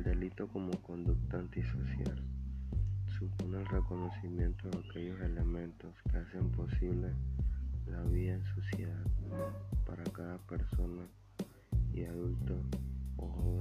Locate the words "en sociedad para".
8.32-10.02